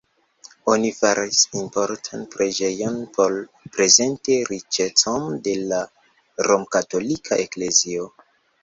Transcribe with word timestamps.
Oni 0.75 0.87
faris 0.99 1.41
imponan 1.59 2.23
preĝejon 2.37 2.97
por 3.19 3.37
prezenti 3.77 4.41
riĉecon 4.51 5.29
de 5.49 5.55
la 5.69 5.87
romkatolika 6.51 7.43
eklezio. 7.49 8.15